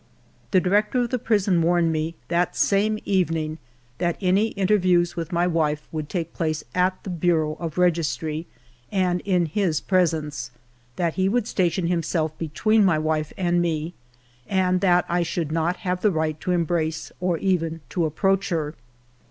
[0.49, 3.59] The director of the prison warned me that same evening
[3.99, 8.47] that any interviews with my wife would take place at the Bureau of Registry,
[8.91, 10.49] and in his presence;
[10.95, 13.93] that he would station himself between my wife and me,
[14.47, 18.73] and that I should not have the right to embrace or even to approach her.